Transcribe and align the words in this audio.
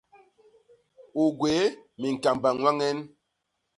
U 1.21 1.23
gwéé 1.37 1.65
miñkamba 1.99 2.49
ñwañen? 2.59 2.97